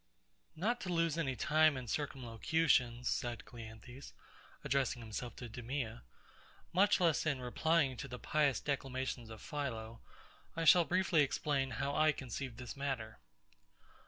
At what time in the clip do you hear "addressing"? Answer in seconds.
4.63-4.99